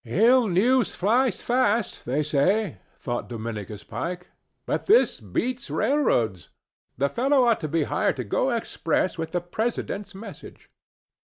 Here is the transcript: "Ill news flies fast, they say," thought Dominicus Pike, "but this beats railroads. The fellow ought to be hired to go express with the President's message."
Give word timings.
"Ill 0.03 0.47
news 0.47 0.95
flies 0.95 1.43
fast, 1.43 2.05
they 2.05 2.23
say," 2.23 2.79
thought 2.97 3.29
Dominicus 3.29 3.83
Pike, 3.83 4.31
"but 4.65 4.87
this 4.87 5.19
beats 5.19 5.69
railroads. 5.69 6.49
The 6.97 7.07
fellow 7.07 7.45
ought 7.45 7.59
to 7.59 7.67
be 7.67 7.83
hired 7.83 8.15
to 8.15 8.23
go 8.23 8.49
express 8.49 9.19
with 9.19 9.29
the 9.29 9.41
President's 9.41 10.15
message." 10.15 10.71